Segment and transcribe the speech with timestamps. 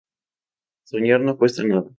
[0.83, 1.89] Soñar no cuesta nada